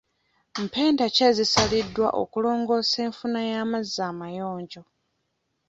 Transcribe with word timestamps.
Mpenda 0.63 1.05
ki 1.15 1.21
ezisaliddwa 1.29 2.07
okulongoosa 2.21 2.97
enfuna 3.07 3.39
y'amazzi 3.51 3.99
amayonjo? 4.11 4.81